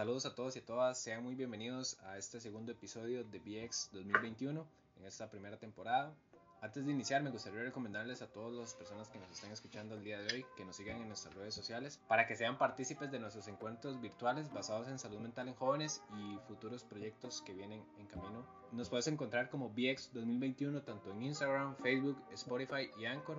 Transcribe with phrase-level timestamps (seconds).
[0.00, 3.90] Saludos a todos y a todas, sean muy bienvenidos a este segundo episodio de BX
[3.92, 6.14] 2021 en esta primera temporada.
[6.62, 10.02] Antes de iniciar, me gustaría recomendarles a todas las personas que nos están escuchando el
[10.02, 13.18] día de hoy que nos sigan en nuestras redes sociales para que sean partícipes de
[13.18, 18.06] nuestros encuentros virtuales basados en salud mental en jóvenes y futuros proyectos que vienen en
[18.06, 18.46] camino.
[18.72, 23.36] Nos puedes encontrar como BX 2021 tanto en Instagram, Facebook, Spotify y Anchor.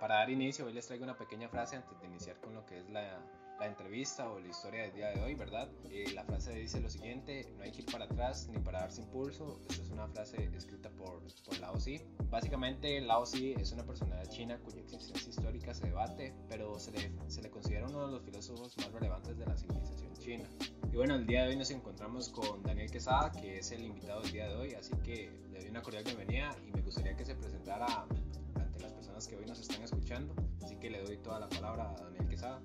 [0.00, 2.80] Para dar inicio, hoy les traigo una pequeña frase antes de iniciar con lo que
[2.80, 3.22] es la
[3.60, 5.68] la entrevista o la historia del día de hoy, ¿verdad?
[5.90, 9.02] Eh, la frase dice lo siguiente, no hay que ir para atrás ni para darse
[9.02, 9.60] impulso.
[9.68, 12.00] Esta es una frase escrita por, por Lao Tzu.
[12.30, 17.12] Básicamente, Lao Tzu es una personalidad china cuya existencia histórica se debate, pero se le,
[17.28, 20.48] se le considera uno de los filósofos más relevantes de la civilización china.
[20.90, 24.22] Y bueno, el día de hoy nos encontramos con Daniel Quesada, que es el invitado
[24.22, 27.26] del día de hoy, así que le doy una cordial bienvenida y me gustaría que
[27.26, 28.06] se presentara
[28.54, 30.34] ante las personas que hoy nos están escuchando.
[30.62, 32.62] Así que le doy toda la palabra a Daniel Quesada.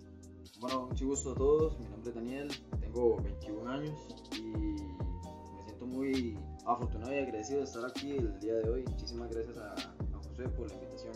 [0.59, 1.79] Bueno, mucho gusto a todos.
[1.79, 2.47] Mi nombre es Daniel,
[2.79, 3.99] tengo 21 años
[4.37, 8.83] y me siento muy afortunado y agradecido de estar aquí el día de hoy.
[8.87, 9.75] Muchísimas gracias a,
[10.13, 11.13] José por la invitación.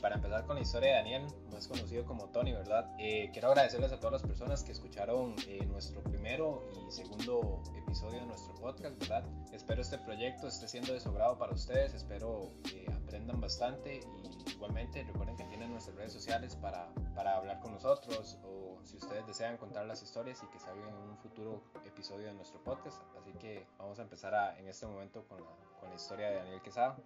[0.00, 2.88] Para empezar con la historia de Daniel, más conocido como Tony, ¿verdad?
[2.98, 8.20] Eh, quiero agradecerles a todas las personas que escucharon eh, nuestro primero y segundo episodio
[8.20, 9.24] de nuestro podcast, ¿verdad?
[9.52, 14.50] Espero este proyecto esté siendo de su grado para ustedes, espero que aprendan bastante y
[14.52, 19.26] igualmente recuerden que tienen nuestras redes sociales para, para hablar con nosotros o si ustedes
[19.26, 23.02] desean contar las historias y que salgan en un futuro episodio de nuestro podcast.
[23.20, 26.62] Así que vamos a empezar en este momento con la, con la, historia de Daniel
[26.62, 26.96] Quesada.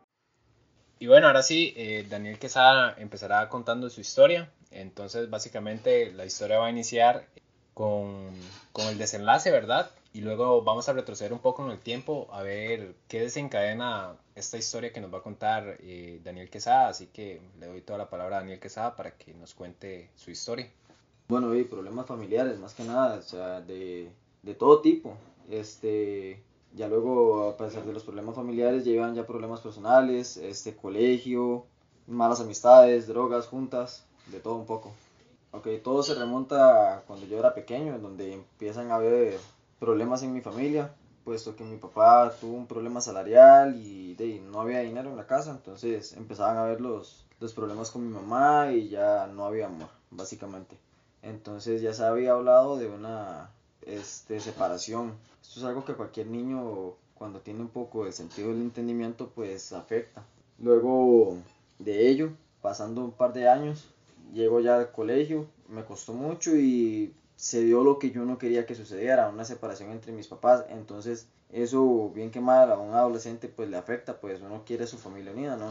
[0.98, 4.50] Y bueno, ahora sí, eh, Daniel Quesada empezará contando su historia.
[4.70, 7.26] Entonces, básicamente, la historia va a iniciar
[7.74, 8.30] con,
[8.72, 9.90] con el desenlace, ¿verdad?
[10.14, 14.58] Y luego vamos a retroceder un poco en el tiempo a ver qué desencadena esta
[14.58, 16.88] historia que nos va a contar eh, Daniel Quesada.
[16.88, 20.30] Así que le doy toda la palabra a Daniel Quesada para que nos cuente su
[20.30, 20.70] historia.
[21.28, 24.10] Bueno, y problemas familiares, más que nada, o sea, de,
[24.42, 25.16] de todo tipo.
[25.50, 26.42] Este,
[26.74, 31.66] ya luego, a pesar de los problemas familiares, llevan ya problemas personales, este, colegio,
[32.06, 34.92] malas amistades, drogas, juntas, de todo un poco.
[35.52, 39.38] Ok, todo se remonta a cuando yo era pequeño, donde empiezan a haber
[39.78, 44.02] problemas en mi familia, puesto que mi papá tuvo un problema salarial y
[44.52, 48.12] no había dinero en la casa, entonces empezaban a ver los, los problemas con mi
[48.12, 50.76] mamá y ya no había amor, básicamente.
[51.22, 53.50] Entonces ya se había hablado de una
[53.86, 55.14] este, separación.
[55.40, 59.72] Esto es algo que cualquier niño cuando tiene un poco de sentido del entendimiento pues
[59.72, 60.24] afecta.
[60.58, 61.36] Luego
[61.78, 63.88] de ello, pasando un par de años,
[64.32, 68.66] llego ya al colegio, me costó mucho y se dio lo que yo no quería
[68.66, 70.64] que sucediera, una separación entre mis papás.
[70.68, 74.98] Entonces eso bien que mal a un adolescente pues le afecta, pues uno quiere su
[74.98, 75.68] familia unida, ¿no?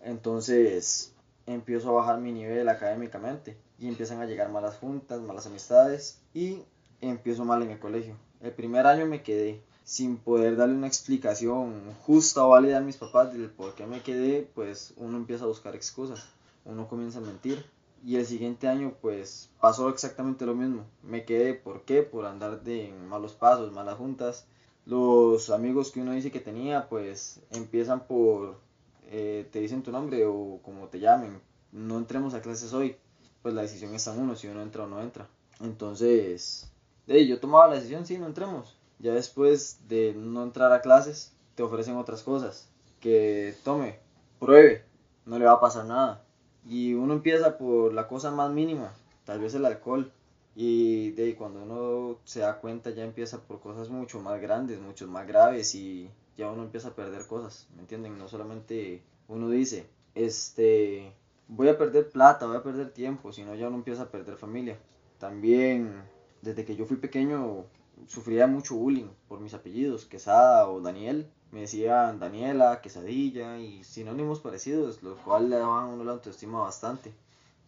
[0.00, 1.12] Entonces
[1.46, 6.62] empiezo a bajar mi nivel académicamente y empiezan a llegar malas juntas, malas amistades y
[7.08, 8.16] empiezo mal en el colegio.
[8.40, 12.96] El primer año me quedé sin poder darle una explicación justa o válida a mis
[12.96, 16.26] papás del por qué me quedé, pues uno empieza a buscar excusas,
[16.64, 17.64] uno comienza a mentir.
[18.06, 20.84] Y el siguiente año pues pasó exactamente lo mismo.
[21.02, 22.02] Me quedé, ¿por qué?
[22.02, 24.46] Por andar de malos pasos, malas juntas.
[24.84, 28.58] Los amigos que uno dice que tenía pues empiezan por,
[29.06, 31.40] eh, te dicen tu nombre o como te llamen.
[31.72, 32.96] No entremos a clases hoy
[33.44, 35.28] pues la decisión está en uno, si uno entra o no entra.
[35.60, 36.70] Entonces,
[37.06, 38.76] de yo tomaba la decisión, sí, no entremos.
[38.98, 42.68] Ya después de no entrar a clases, te ofrecen otras cosas.
[43.00, 43.98] Que tome,
[44.38, 44.84] pruebe,
[45.26, 46.24] no le va a pasar nada.
[46.66, 48.94] Y uno empieza por la cosa más mínima,
[49.24, 50.12] tal vez el alcohol.
[50.56, 55.06] Y de cuando uno se da cuenta ya empieza por cosas mucho más grandes, mucho
[55.08, 58.18] más graves y ya uno empieza a perder cosas, ¿me entienden?
[58.18, 61.12] No solamente uno dice, este,
[61.48, 64.36] voy a perder plata, voy a perder tiempo, si no ya uno empieza a perder
[64.36, 64.78] familia.
[65.18, 66.02] También,
[66.44, 67.64] desde que yo fui pequeño,
[68.06, 71.26] sufría mucho bullying por mis apellidos, Quesada o Daniel.
[71.50, 76.60] Me decían Daniela, Quesadilla y sinónimos parecidos, lo cual le daban a uno la autoestima
[76.60, 77.14] bastante.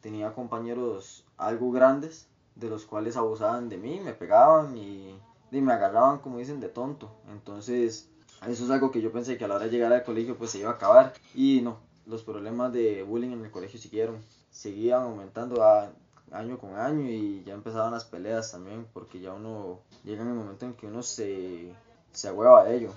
[0.01, 5.19] Tenía compañeros algo grandes, de los cuales abusaban de mí, me pegaban y,
[5.51, 7.11] me agarraban, como dicen, de tonto.
[7.33, 8.11] Entonces,
[8.47, 10.51] eso es algo que yo pensé que a la hora de llegar al colegio pues
[10.51, 11.15] se iba a acabar.
[11.35, 14.19] Y no, los problemas de bullying en el colegio siguieron,
[14.51, 15.63] seguían aumentando
[16.33, 20.35] año con año y ya empezaban las peleas también, porque ya uno llega en el
[20.35, 21.73] momento en que uno se,
[22.13, 22.93] se agüeva de ello.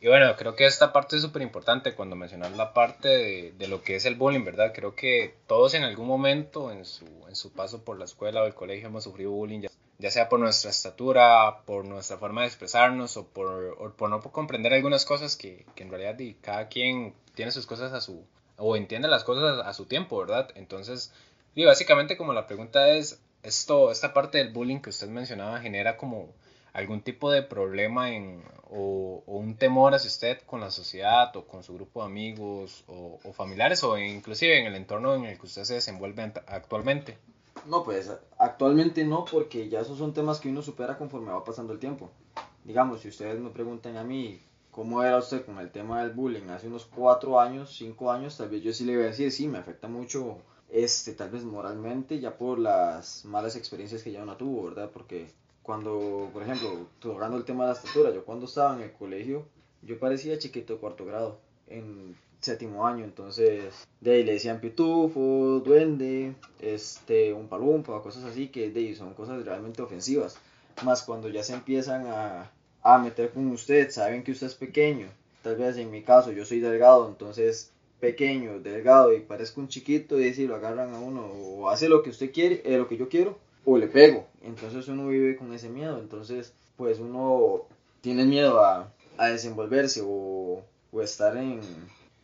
[0.00, 3.66] Y bueno, creo que esta parte es súper importante cuando mencionas la parte de, de,
[3.66, 4.72] lo que es el bullying, ¿verdad?
[4.74, 8.46] Creo que todos en algún momento en su, en su paso por la escuela o
[8.46, 12.48] el colegio hemos sufrido bullying, ya, ya sea por nuestra estatura, por nuestra forma de
[12.48, 17.14] expresarnos o por, o por no comprender algunas cosas que, que en realidad cada quien
[17.34, 18.22] tiene sus cosas a su,
[18.58, 20.50] o entiende las cosas a su tiempo, ¿verdad?
[20.56, 21.12] Entonces,
[21.56, 25.96] y básicamente como la pregunta es, esto, esta parte del bullying que usted mencionaba genera
[25.96, 26.28] como
[26.74, 31.62] algún tipo de problema en, o, un temor hacia usted con la sociedad o con
[31.62, 35.64] su grupo de amigos o, familiares o inclusive en el entorno en el que usted
[35.64, 37.16] se desenvuelve actualmente?
[37.64, 41.72] No, pues actualmente no, porque ya esos son temas que uno supera conforme va pasando
[41.72, 42.10] el tiempo.
[42.64, 46.50] Digamos, si ustedes me preguntan a mí cómo era usted con el tema del bullying
[46.50, 49.48] hace unos cuatro años, cinco años, tal vez yo sí le voy a decir, sí,
[49.48, 54.36] me afecta mucho, este, tal vez moralmente, ya por las malas experiencias que ya uno
[54.36, 54.90] tuvo, ¿verdad?
[54.92, 55.28] Porque
[55.62, 59.46] cuando, por ejemplo, tocando el tema de la estatura, yo cuando estaba en el colegio,
[59.82, 65.60] yo parecía chiquito de cuarto grado, en séptimo año, entonces de ahí le decían pitufo,
[65.64, 70.38] duende, este, un palumpa, cosas así que de ahí son cosas realmente ofensivas.
[70.84, 72.50] Más cuando ya se empiezan a,
[72.82, 75.08] a meter con usted, saben que usted es pequeño,
[75.42, 80.20] tal vez en mi caso yo soy delgado, entonces pequeño, delgado y parezco un chiquito
[80.20, 82.96] y si lo agarran a uno o hace lo que usted quiere, eh, lo que
[82.96, 84.26] yo quiero, o le pego.
[84.42, 85.98] Entonces uno vive con ese miedo.
[85.98, 87.62] Entonces, pues uno
[88.00, 90.62] tiene miedo a, a desenvolverse o,
[90.92, 91.60] o, estar en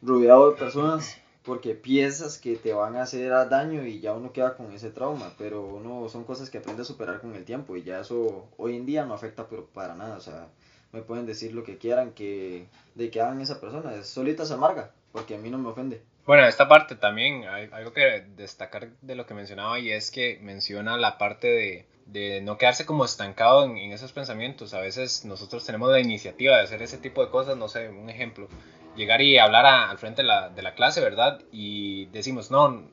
[0.02, 4.56] rodeado de personas porque piensas que te van a hacer daño y ya uno queda
[4.56, 5.32] con ese trauma.
[5.38, 8.86] Pero son cosas que aprende a superar con el tiempo y ya eso hoy en
[8.86, 10.16] día no afecta para nada.
[10.16, 10.48] O sea,
[10.92, 14.02] me pueden decir lo que quieran que de que hagan esa persona.
[14.04, 16.02] Solita se amarga porque a mí no me ofende.
[16.26, 20.38] Bueno, esta parte también, hay algo que destacar de lo que mencionaba y es que
[20.40, 24.74] menciona la parte de, de no quedarse como estancado en, esos pensamientos.
[24.74, 28.08] A veces nosotros tenemos la iniciativa de hacer ese tipo de cosas, no sé, un
[28.08, 28.48] ejemplo,
[28.96, 31.40] llegar y hablar al frente de la, de la, clase, ¿verdad?
[31.50, 32.88] Y decimos, no,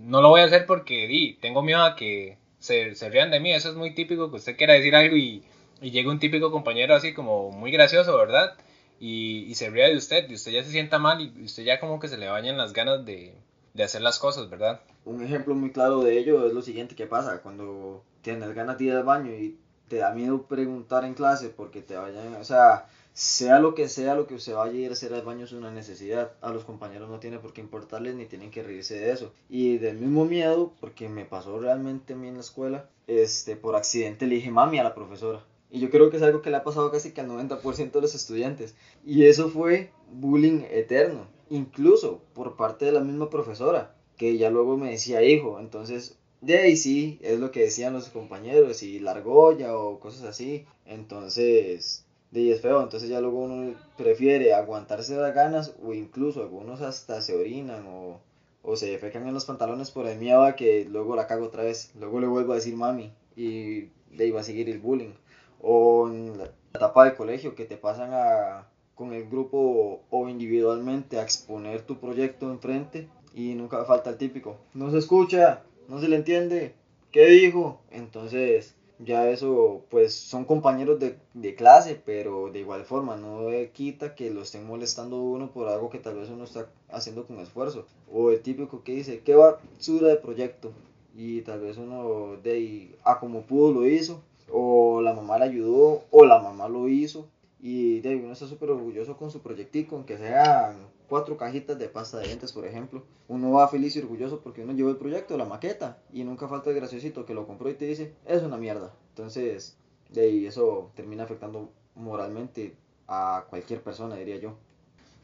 [0.00, 3.40] no lo voy a hacer porque di, tengo miedo a que se, se rían de
[3.40, 3.52] mí.
[3.52, 5.44] Eso es muy típico, que usted quiera decir algo y,
[5.80, 8.56] y llega un típico compañero así como muy gracioso, ¿verdad?
[9.00, 11.98] Y, se ríe de usted y usted ya se sienta mal y usted ya como
[11.98, 13.34] que se le bañan las ganas de,
[13.74, 14.80] de hacer las cosas, ¿verdad?
[15.06, 18.84] Un ejemplo muy claro de ello es lo siguiente que pasa cuando tienes ganas de
[18.84, 19.56] ir al baño y
[19.88, 24.14] te da miedo preguntar en clase porque te vayan, o sea, sea lo que sea
[24.14, 26.32] lo que usted vaya a ir a hacer al baño es una necesidad.
[26.40, 29.32] A los compañeros no tiene por qué importarles ni tienen que reírse de eso.
[29.48, 33.76] Y del mismo miedo, porque me pasó realmente a mí en la escuela, este, por
[33.76, 35.42] accidente le dije mami a la profesora.
[35.70, 38.00] Y yo creo que es algo que le ha pasado casi que al 90% de
[38.00, 38.74] los estudiantes.
[39.04, 44.76] Y eso fue bullying eterno, incluso por parte de la misma profesora, que ya luego
[44.76, 45.60] me decía hijo.
[45.60, 50.24] Entonces, de ahí sí, es lo que decían los compañeros, y la argolla o cosas
[50.24, 50.66] así.
[50.86, 52.82] Entonces, de ahí es feo.
[52.82, 58.20] Entonces ya luego uno prefiere aguantarse las ganas o incluso algunos hasta se orinan o,
[58.62, 61.62] o se defecan en los pantalones por el miedo a que luego la cago otra
[61.62, 61.92] vez.
[61.98, 65.12] Luego le vuelvo a decir mami y de ahí va a seguir el bullying
[65.62, 71.18] o en la etapa de colegio que te pasan a, con el grupo o individualmente
[71.18, 76.08] a exponer tu proyecto enfrente y nunca falta el típico, no se escucha, no se
[76.08, 76.74] le entiende,
[77.12, 77.80] ¿qué dijo?
[77.90, 84.14] Entonces ya eso pues son compañeros de, de, clase, pero de igual forma no quita
[84.14, 87.86] que lo estén molestando uno por algo que tal vez uno está haciendo con esfuerzo.
[88.12, 90.72] O el típico que dice, qué basura de proyecto.
[91.16, 94.22] Y tal vez uno de a como pudo lo hizo,
[94.52, 97.28] o la mamá le ayudó, o la mamá lo hizo.
[97.60, 102.18] Y de uno está súper orgulloso con su proyectico, aunque sean cuatro cajitas de pasta
[102.18, 103.02] de dientes, por ejemplo.
[103.28, 106.70] Uno va feliz y orgulloso porque uno llevó el proyecto, la maqueta, y nunca falta
[106.70, 108.94] el graciosito que lo compró y te dice, es una mierda.
[109.10, 109.76] Entonces,
[110.08, 112.74] de ahí eso termina afectando moralmente
[113.08, 114.54] a cualquier persona, diría yo.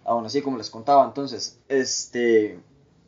[0.04, 2.60] Aún así, como les contaba, entonces, este,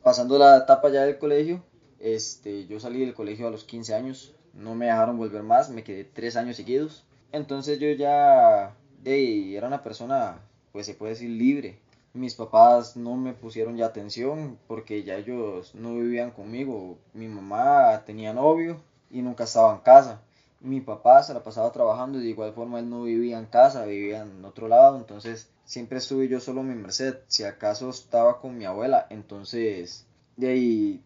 [0.02, 1.62] pasando la etapa ya del colegio,
[1.98, 5.84] este, yo salí del colegio a los 15 años, no me dejaron volver más, me
[5.84, 7.04] quedé tres años seguidos.
[7.32, 10.40] Entonces yo ya de, era una persona,
[10.72, 11.78] pues se puede decir, libre.
[12.14, 16.98] Mis papás no me pusieron ya atención porque ya ellos no vivían conmigo.
[17.14, 20.22] Mi mamá tenía novio y nunca estaba en casa.
[20.60, 23.84] Mi papá se la pasaba trabajando y de igual forma él no vivía en casa,
[23.84, 24.96] vivía en otro lado.
[24.96, 27.18] Entonces siempre estuve yo solo en mi merced.
[27.28, 31.02] Si acaso estaba con mi abuela, entonces de ahí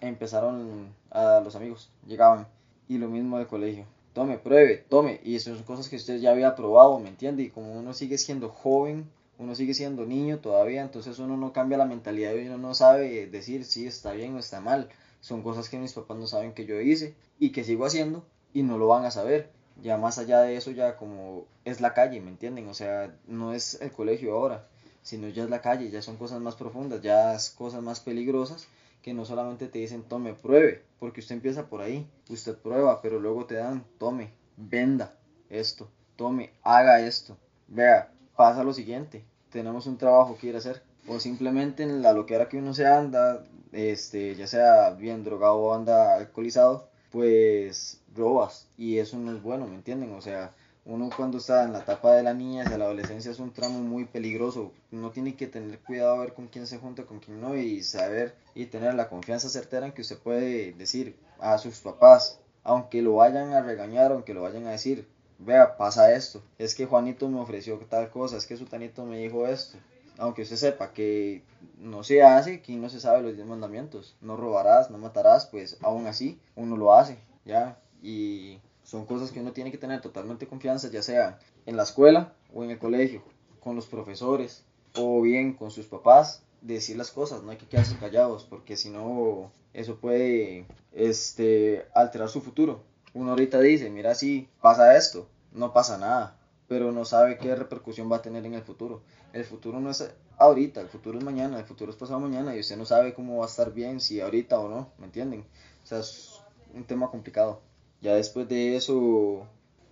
[0.00, 2.46] empezaron a los amigos, llegaban
[2.88, 3.86] y lo mismo del colegio.
[4.12, 5.20] Tome, pruebe, tome.
[5.24, 7.42] Y eso son cosas que usted ya había probado, ¿me entiende?
[7.42, 11.78] Y como uno sigue siendo joven, uno sigue siendo niño todavía, entonces uno no cambia
[11.78, 14.88] la mentalidad y uno no sabe decir si está bien o está mal.
[15.20, 18.62] Son cosas que mis papás no saben que yo hice y que sigo haciendo y
[18.62, 19.50] no lo van a saber.
[19.82, 22.68] Ya más allá de eso, ya como es la calle, ¿me entienden?
[22.68, 24.68] O sea, no es el colegio ahora,
[25.02, 28.68] sino ya es la calle, ya son cosas más profundas, ya es cosas más peligrosas
[29.04, 33.20] que no solamente te dicen tome, pruebe, porque usted empieza por ahí, usted prueba, pero
[33.20, 35.14] luego te dan tome, venda
[35.50, 37.36] esto, tome, haga esto,
[37.68, 42.14] vea, pasa lo siguiente, tenemos un trabajo que ir a hacer, o simplemente en la
[42.14, 48.68] loquera que uno se anda, este, ya sea bien drogado o anda alcoholizado, pues robas,
[48.78, 50.14] y eso no es bueno, ¿me entienden?
[50.14, 50.54] O sea,
[50.86, 53.78] uno cuando está en la etapa de la niña, de la adolescencia es un tramo
[53.78, 54.72] muy peligroso.
[54.92, 57.82] Uno tiene que tener cuidado a ver con quién se junta, con quién no y
[57.82, 63.00] saber y tener la confianza certera en que usted puede decir a sus papás, aunque
[63.00, 67.28] lo vayan a regañar, aunque lo vayan a decir, vea, pasa esto, es que Juanito
[67.28, 69.78] me ofreció tal cosa, es que Sutanito me dijo esto.
[70.16, 71.42] Aunque usted sepa que
[71.78, 75.76] no se hace, que no se sabe los diez mandamientos, no robarás, no matarás, pues
[75.82, 77.78] aún así uno lo hace, ¿ya?
[78.00, 82.34] Y son cosas que uno tiene que tener totalmente confianza, ya sea en la escuela
[82.54, 83.22] o en el colegio,
[83.60, 84.64] con los profesores
[84.94, 88.90] o bien con sus papás, decir las cosas, no hay que quedarse callados, porque si
[88.90, 92.82] no, eso puede este, alterar su futuro.
[93.12, 96.38] Uno ahorita dice, mira, si pasa esto, no pasa nada,
[96.68, 99.02] pero no sabe qué repercusión va a tener en el futuro.
[99.32, 102.60] El futuro no es ahorita, el futuro es mañana, el futuro es pasado mañana y
[102.60, 105.44] usted no sabe cómo va a estar bien, si ahorita o no, ¿me entienden?
[105.82, 106.40] O sea, es
[106.74, 107.60] un tema complicado.
[108.04, 109.46] Ya después de eso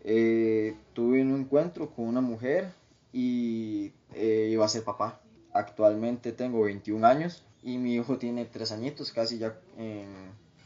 [0.04, 2.71] eh, tuve un encuentro con una mujer
[3.11, 5.19] y eh, iba a ser papá.
[5.54, 10.09] Actualmente tengo 21 años y mi hijo tiene 3 añitos, casi ya en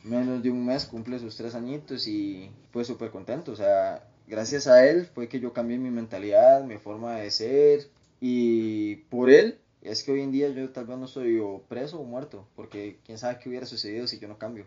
[0.02, 3.52] menos de un mes cumple sus 3 añitos y pues súper contento.
[3.52, 7.86] O sea, gracias a él fue que yo cambié mi mentalidad, mi forma de ser
[8.20, 12.04] y por él es que hoy en día yo tal vez no soy preso o
[12.04, 14.64] muerto, porque quién sabe qué hubiera sucedido si yo no cambio.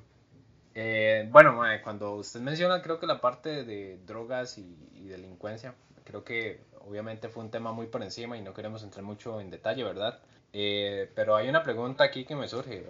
[0.81, 4.63] Eh, bueno, cuando usted menciona, creo que la parte de drogas y,
[5.09, 9.41] delincuencia, creo que obviamente fue un tema muy por encima y no queremos entrar mucho
[9.41, 10.21] en detalle, ¿verdad?
[10.53, 12.85] Eh, pero hay una pregunta aquí que me surge,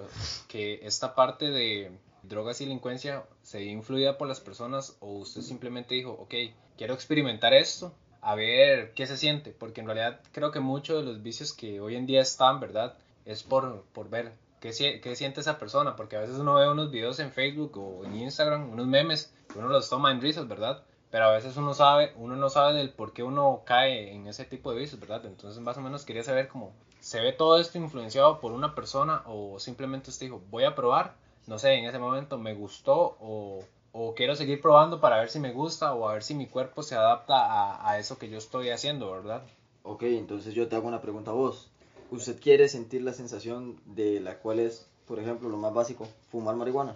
[0.48, 1.92] que esta parte de
[2.22, 6.36] drogas y delincuencia se influida por las personas o usted simplemente dijo, ok,
[6.78, 7.92] quiero experimentar esto,
[8.22, 11.82] a ver qué se siente, porque en realidad creo que muchos de los vicios que
[11.82, 13.00] hoy en día están, ¿verdad?
[13.26, 17.20] Es por, por ver qué, siente esa persona, porque a veces uno ve unos videos
[17.20, 20.84] en Facebook o en Instagram, unos memes, uno los toma en risas, ¿verdad?
[21.12, 24.46] Pero a veces uno sabe, uno no sabe del por qué uno cae en ese
[24.46, 25.26] tipo de vicios, ¿verdad?
[25.26, 29.24] Entonces más o menos quería saber cómo se ve todo esto influenciado por una persona
[29.26, 31.16] o simplemente usted dijo, voy a probar,
[31.48, 35.40] no sé, en ese momento me gustó o, o quiero seguir probando para ver si
[35.40, 38.38] me gusta o a ver si mi cuerpo se adapta a, a eso que yo
[38.38, 39.44] estoy haciendo, ¿verdad?
[39.82, 41.69] Ok, entonces yo te hago una pregunta a vos
[42.12, 46.56] usted quiere sentir la sensación de la cual es, por ejemplo, lo más básico, fumar
[46.56, 46.96] marihuana.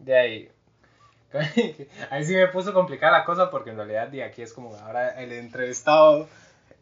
[0.00, 0.50] De ahí.
[2.10, 5.20] Ahí sí me puso complicada la cosa porque en realidad de aquí es como ahora
[5.20, 6.28] el entrevistado,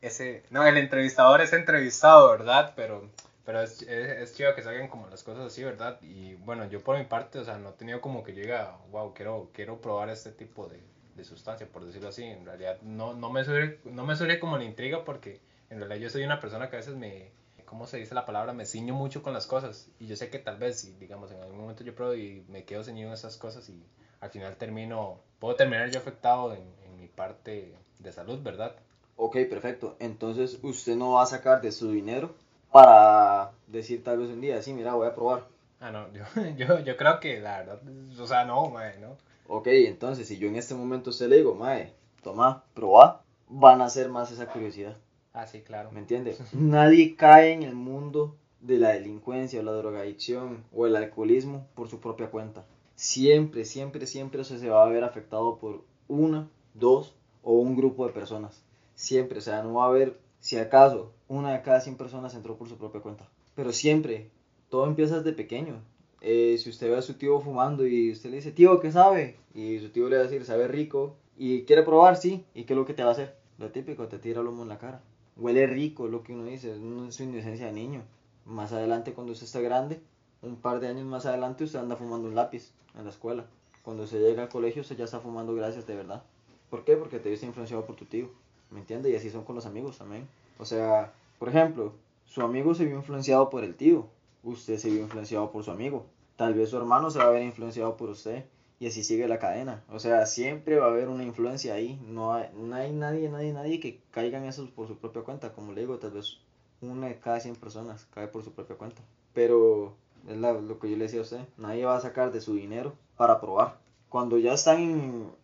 [0.03, 2.75] ese, no, el entrevistador es entrevistado, ¿verdad?
[2.77, 3.09] Pero,
[3.47, 5.99] pero es, es, chido que salgan como las cosas así, ¿verdad?
[6.03, 9.15] Y bueno, yo por mi parte, o sea, no he tenido como que llega, wow,
[9.15, 10.81] quiero, quiero probar este tipo de,
[11.17, 12.25] de sustancia, por decirlo así.
[12.25, 16.11] En realidad no, no me surge, no me como la intriga porque en realidad yo
[16.11, 17.31] soy una persona que a veces me,
[17.73, 18.53] ¿cómo se dice la palabra?
[18.53, 19.89] Me ciño mucho con las cosas.
[19.99, 22.65] Y yo sé que tal vez, si, digamos, en algún momento yo pruebo y me
[22.65, 23.83] quedo ceñido en esas cosas y
[24.21, 28.77] al final termino, puedo terminar yo afectado en, en mi parte de salud, ¿verdad?
[29.17, 29.97] Ok, perfecto.
[30.01, 32.35] Entonces usted no va a sacar de su dinero
[32.71, 35.47] para decir tal vez un día, sí, mira, voy a probar.
[35.81, 36.25] Ah, no, yo,
[36.59, 37.81] yo, yo creo que la verdad,
[38.21, 39.17] o sea, no, mae, no.
[39.49, 43.87] Ok, entonces si yo en este momento usted le digo, mae, toma, proba, van a
[43.87, 44.99] hacer más esa curiosidad.
[45.35, 45.91] Ah, sí, claro.
[45.93, 46.41] ¿Me entiendes?
[46.53, 51.89] Nadie cae en el mundo de la delincuencia o la drogadicción o el alcoholismo por
[51.89, 52.67] su propia cuenta.
[52.95, 58.07] Siempre, siempre, siempre eso se va a ver afectado por una, dos o un grupo
[58.07, 58.63] de personas.
[58.95, 62.57] Siempre, o sea, no va a haber, si acaso, una de cada 100 personas entró
[62.57, 63.27] por su propia cuenta.
[63.55, 64.31] Pero siempre,
[64.69, 65.83] todo empieza desde pequeño.
[66.21, 69.39] Eh, si usted ve a su tío fumando y usted le dice, tío, ¿qué sabe?
[69.55, 71.17] Y su tío le va a decir, sabe rico.
[71.39, 72.45] Y quiere probar, sí.
[72.55, 73.35] ¿Y qué es lo que te va a hacer?
[73.59, 75.03] Lo típico, te tira el humo en la cara
[75.43, 78.03] huele rico, lo que uno dice, es su inocencia de niño.
[78.47, 80.01] Más adelante, cuando usted está grande,
[80.41, 83.45] un par de años más adelante, usted anda fumando un lápiz en la escuela.
[83.83, 86.23] Cuando se llega al colegio, usted ya está fumando gracias de verdad.
[86.71, 86.97] ¿Por qué?
[86.97, 88.31] Porque te viste influenciado por tu tío.
[88.71, 89.13] ¿Me entiendes?
[89.13, 90.29] Y así son con los amigos también.
[90.59, 91.93] O sea, por ejemplo,
[92.25, 94.07] su amigo se vio influenciado por el tío.
[94.45, 96.07] Usted se vio influenciado por su amigo.
[96.37, 98.45] Tal vez su hermano se va a ver influenciado por usted
[98.83, 99.85] y así sigue la cadena.
[99.93, 102.01] O sea, siempre va a haber una influencia ahí.
[102.05, 105.53] No hay, nadie, nadie, nadie que caiga en eso por su propia cuenta.
[105.53, 106.39] Como le digo, tal vez
[106.81, 109.01] una de cada 100 personas cae por su propia cuenta.
[109.35, 109.95] Pero
[110.27, 112.95] es lo que yo le decía a usted, nadie va a sacar de su dinero
[113.17, 113.79] para probar.
[114.09, 114.81] Cuando ya están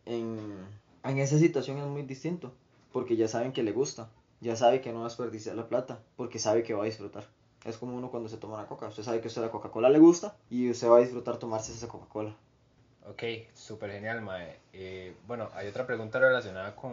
[0.05, 0.59] en,
[1.05, 2.51] en, esa situación es muy distinto,
[2.93, 6.03] porque ya saben que le gusta, ya sabe que no va a desperdiciar la plata,
[6.17, 7.29] porque sabe que va a disfrutar.
[7.65, 10.01] Es como uno cuando se toma una coca, usted sabe que usted la Coca-Cola le
[10.01, 12.35] gusta y usted va a disfrutar tomarse esa Coca-Cola.
[13.11, 13.23] Ok,
[13.55, 14.59] súper genial, Mae.
[14.73, 16.93] Eh, bueno, hay otra pregunta relacionada con...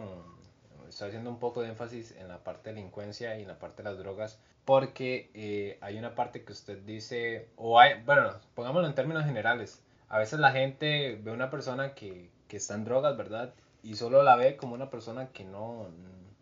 [0.88, 3.82] Estoy haciendo un poco de énfasis en la parte de delincuencia y en la parte
[3.82, 8.86] de las drogas, porque eh, hay una parte que usted dice, o hay, bueno, pongámoslo
[8.86, 13.16] en términos generales, a veces la gente ve una persona que, que está en drogas,
[13.16, 13.52] ¿verdad?
[13.86, 15.86] y solo la ve como una persona que no,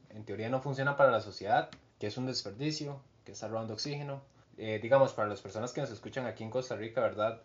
[0.09, 4.23] en teoría no funciona para la sociedad, que es un desperdicio, que está robando oxígeno.
[4.57, 7.43] Eh, digamos, para las personas que nos escuchan aquí en Costa Rica, ¿verdad?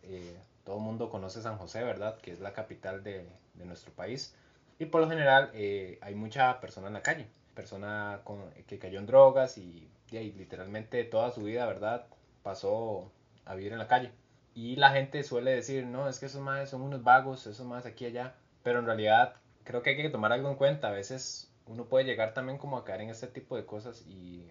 [0.70, 2.20] Todo el mundo conoce San José, ¿verdad?
[2.20, 4.36] Que es la capital de, de nuestro país.
[4.78, 9.00] Y por lo general eh, hay mucha persona en la calle, persona con, que cayó
[9.00, 12.06] en drogas y, y, literalmente toda su vida, ¿verdad?
[12.44, 13.12] Pasó
[13.46, 14.12] a vivir en la calle.
[14.54, 17.88] Y la gente suele decir, no, es que esos más son unos vagos, esos más
[17.88, 18.36] aquí y allá.
[18.62, 20.90] Pero en realidad creo que hay que tomar algo en cuenta.
[20.90, 24.46] A veces uno puede llegar también como a caer en este tipo de cosas y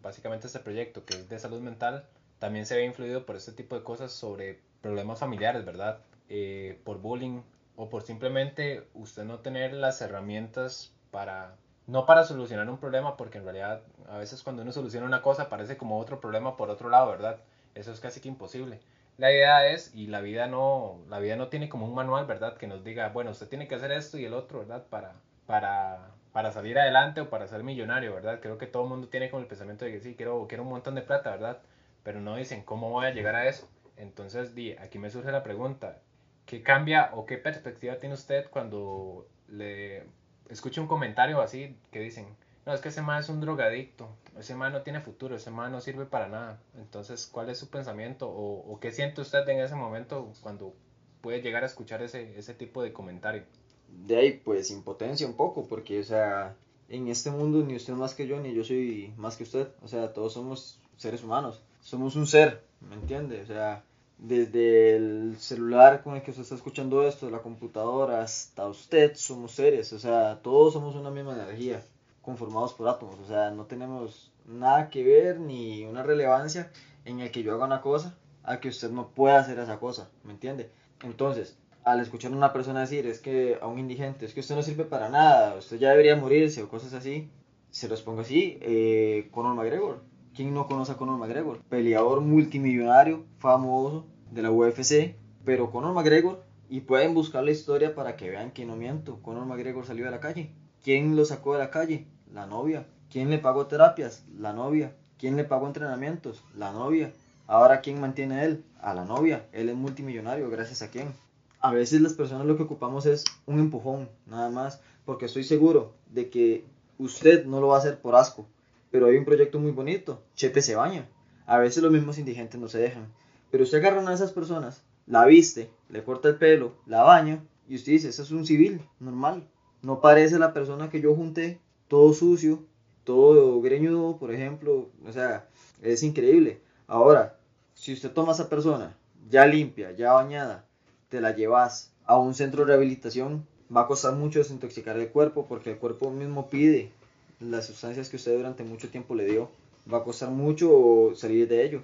[0.00, 2.06] básicamente este proyecto que es de salud mental
[2.38, 6.00] también se ve influido por este tipo de cosas sobre problemas familiares, ¿verdad?
[6.28, 7.40] Eh, por bullying
[7.74, 13.38] o por simplemente usted no tener las herramientas para, no para solucionar un problema, porque
[13.38, 16.90] en realidad a veces cuando uno soluciona una cosa parece como otro problema por otro
[16.90, 17.38] lado, ¿verdad?
[17.74, 18.78] Eso es casi que imposible.
[19.16, 22.58] La idea es, y la vida no, la vida no tiene como un manual, ¿verdad?
[22.58, 24.84] Que nos diga, bueno, usted tiene que hacer esto y el otro, ¿verdad?
[24.90, 25.14] Para,
[25.46, 28.40] para, para salir adelante o para ser millonario, ¿verdad?
[28.42, 30.68] Creo que todo el mundo tiene como el pensamiento de que sí, quiero, quiero un
[30.68, 31.62] montón de plata, ¿verdad?
[32.02, 33.66] Pero no dicen cómo voy a llegar a eso.
[33.96, 36.00] Entonces, di, aquí me surge la pregunta,
[36.46, 40.04] ¿qué cambia o qué perspectiva tiene usted cuando le
[40.48, 42.26] escucha un comentario así que dicen,
[42.66, 44.08] no, es que ese man es un drogadicto,
[44.38, 46.60] ese man no tiene futuro, ese man no sirve para nada.
[46.78, 50.74] Entonces, ¿cuál es su pensamiento o, qué siente usted en ese momento cuando
[51.20, 53.44] puede llegar a escuchar ese, ese tipo de comentario?
[53.88, 56.56] De ahí, pues, impotencia un poco, porque, o sea,
[56.88, 59.68] en este mundo ni usted más que yo, ni yo soy más que usted.
[59.82, 61.62] O sea, todos somos seres humanos.
[61.80, 63.42] Somos un ser, ¿me entiende?
[63.42, 63.84] O sea,
[64.18, 69.52] desde el celular con el que usted está escuchando esto, la computadora, hasta usted, somos
[69.52, 69.92] seres.
[69.92, 71.82] O sea, todos somos una misma energía,
[72.22, 73.18] conformados por átomos.
[73.18, 76.70] O sea, no tenemos nada que ver ni una relevancia
[77.04, 80.10] en el que yo haga una cosa a que usted no pueda hacer esa cosa,
[80.22, 80.70] ¿me entiende?
[81.02, 84.54] Entonces, al escuchar a una persona decir, es que a un indigente, es que usted
[84.54, 87.30] no sirve para nada, usted ya debería morirse o cosas así,
[87.70, 90.02] se los pongo así, eh, Conor McGregor.
[90.34, 91.60] ¿Quién no conoce a Conor McGregor?
[91.68, 98.16] Peleador multimillonario, famoso de la UFC, pero Conor McGregor, y pueden buscar la historia para
[98.16, 100.50] que vean que no miento, Conor McGregor salió de la calle.
[100.82, 102.08] ¿Quién lo sacó de la calle?
[102.32, 102.88] La novia.
[103.10, 104.24] ¿Quién le pagó terapias?
[104.36, 104.96] La novia.
[105.18, 106.42] ¿Quién le pagó entrenamientos?
[106.56, 107.12] La novia.
[107.46, 108.64] Ahora, ¿quién mantiene a él?
[108.80, 109.46] A la novia.
[109.52, 111.12] Él es multimillonario, gracias a quién.
[111.60, 115.92] A veces las personas lo que ocupamos es un empujón, nada más, porque estoy seguro
[116.10, 116.64] de que
[116.98, 118.48] usted no lo va a hacer por asco,
[118.94, 121.08] pero hay un proyecto muy bonito, Chepe se baña.
[121.46, 123.12] A veces los mismos indigentes no se dejan,
[123.50, 127.02] pero usted agarra a una de esas personas, la viste, le corta el pelo, la
[127.02, 129.48] baña, y usted dice, eso es un civil, normal.
[129.82, 132.62] No parece la persona que yo junté, todo sucio,
[133.02, 135.48] todo greñudo, por ejemplo, o sea,
[135.82, 136.60] es increíble.
[136.86, 137.36] Ahora,
[137.74, 138.96] si usted toma a esa persona,
[139.28, 140.66] ya limpia, ya bañada,
[141.08, 143.44] te la llevas a un centro de rehabilitación,
[143.76, 146.92] va a costar mucho desintoxicar el cuerpo porque el cuerpo mismo pide
[147.40, 149.50] las sustancias que usted durante mucho tiempo le dio.
[149.92, 151.82] Va a costar mucho salir de ello.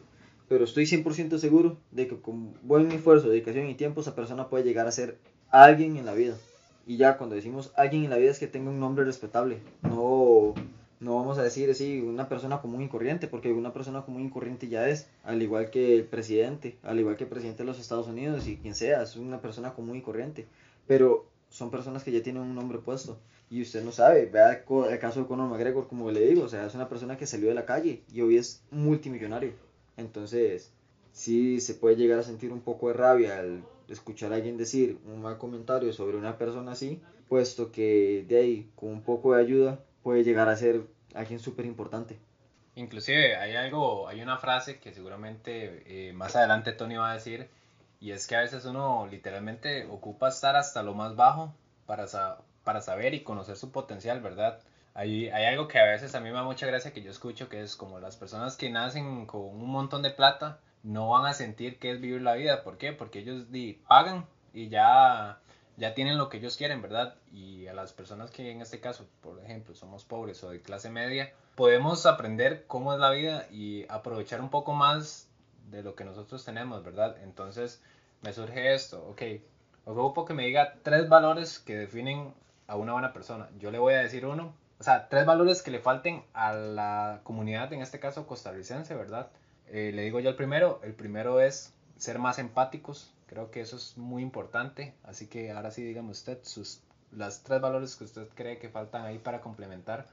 [0.48, 4.64] Pero estoy 100% seguro de que con buen esfuerzo, dedicación y tiempo esa persona puede
[4.64, 5.16] llegar a ser
[5.50, 6.36] alguien en la vida.
[6.86, 9.58] Y ya cuando decimos alguien en la vida es que tenga un nombre respetable.
[9.82, 10.54] No,
[10.98, 14.30] no vamos a decir así una persona común y corriente, porque una persona común y
[14.30, 17.78] corriente ya es, al igual que el presidente, al igual que el presidente de los
[17.78, 20.46] Estados Unidos y quien sea, es una persona común y corriente.
[20.86, 23.18] Pero son personas que ya tienen un nombre puesto.
[23.50, 26.64] Y usted no sabe, vea el caso de Conor McGregor, como le digo, o sea,
[26.66, 29.52] es una persona que salió de la calle y hoy es multimillonario.
[29.96, 30.72] Entonces,
[31.12, 34.98] sí se puede llegar a sentir un poco de rabia al escuchar a alguien decir
[35.04, 39.42] un mal comentario sobre una persona así, puesto que de ahí, con un poco de
[39.42, 40.82] ayuda, puede llegar a ser
[41.14, 42.16] alguien súper importante.
[42.76, 47.48] Inclusive hay algo, hay una frase que seguramente eh, más adelante Tony va a decir,
[48.00, 51.52] y es que a veces uno literalmente ocupa estar hasta lo más bajo
[51.84, 52.06] para,
[52.70, 54.60] para saber y conocer su potencial, ¿verdad?
[54.94, 57.48] Hay, hay algo que a veces a mí me da mucha gracia que yo escucho,
[57.48, 61.34] que es como las personas que nacen con un montón de plata no van a
[61.34, 62.62] sentir que es vivir la vida.
[62.62, 62.92] ¿Por qué?
[62.92, 65.40] Porque ellos di, pagan y ya,
[65.78, 67.16] ya tienen lo que ellos quieren, ¿verdad?
[67.32, 70.90] Y a las personas que en este caso, por ejemplo, somos pobres o de clase
[70.90, 75.28] media, podemos aprender cómo es la vida y aprovechar un poco más
[75.72, 77.16] de lo que nosotros tenemos, ¿verdad?
[77.24, 77.82] Entonces
[78.22, 79.22] me surge esto, ok,
[79.86, 82.32] ocupo que me diga tres valores que definen
[82.70, 83.50] a una buena persona.
[83.58, 87.20] Yo le voy a decir uno, o sea, tres valores que le falten a la
[87.24, 89.28] comunidad, en este caso costarricense, ¿verdad?
[89.66, 93.76] Eh, le digo yo el primero, el primero es ser más empáticos, creo que eso
[93.76, 96.80] es muy importante, así que ahora sí dígame usted sus
[97.10, 100.06] las tres valores que usted cree que faltan ahí para complementar.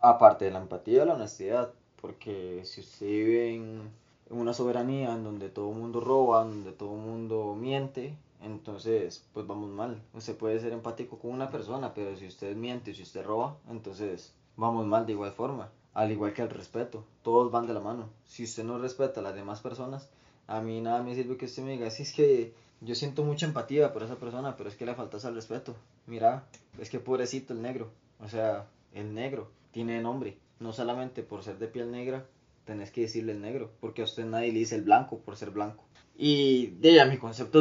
[0.00, 3.90] Aparte de la empatía, la honestidad, porque si usted vive en,
[4.30, 8.14] en una soberanía en donde todo el mundo roba, en donde todo el mundo miente,
[8.42, 10.02] entonces pues vamos mal.
[10.14, 14.34] Usted puede ser empático con una persona, pero si usted miente, si usted roba, entonces
[14.56, 15.70] vamos mal de igual forma.
[15.94, 18.08] Al igual que el respeto, todos van de la mano.
[18.24, 20.08] Si usted no respeta a las demás personas,
[20.46, 23.46] a mí nada me sirve que usted me diga, si es que yo siento mucha
[23.46, 25.74] empatía por esa persona, pero es que le faltas al respeto.
[26.06, 26.44] Mira,
[26.78, 31.58] es que pobrecito el negro, o sea, el negro tiene nombre, no solamente por ser
[31.58, 32.26] de piel negra,
[32.64, 35.50] tenés que decirle el negro, porque a usted nadie le dice el blanco por ser
[35.50, 35.84] blanco.
[36.16, 37.60] Y de ella, mi concepto,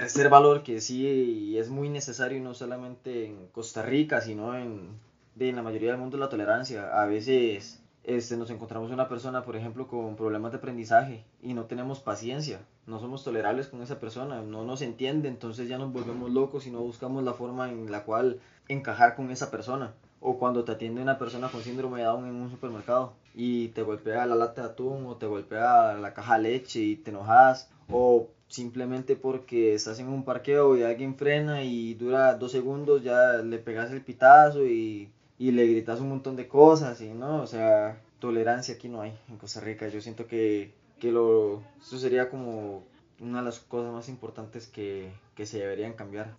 [0.00, 4.90] tercer valor que sí es muy necesario, no solamente en Costa Rica, sino en,
[5.34, 7.00] de, en la mayoría del mundo, la tolerancia.
[7.00, 11.64] A veces este, nos encontramos una persona, por ejemplo, con problemas de aprendizaje y no
[11.64, 16.30] tenemos paciencia, no somos tolerables con esa persona, no nos entiende, entonces ya nos volvemos
[16.30, 20.64] locos y no buscamos la forma en la cual encajar con esa persona o cuando
[20.64, 24.34] te atiende una persona con síndrome de Down en un supermercado y te golpea la
[24.34, 29.16] lata de atún o te golpea la caja de leche y te enojas o simplemente
[29.16, 33.90] porque estás en un parqueo y alguien frena y dura dos segundos ya le pegas
[33.90, 38.74] el pitazo y, y le gritas un montón de cosas y no, o sea, tolerancia
[38.74, 39.88] aquí no hay en Costa Rica.
[39.88, 42.84] Yo siento que, que lo, eso sería como
[43.20, 46.36] una de las cosas más importantes que, que se deberían cambiar.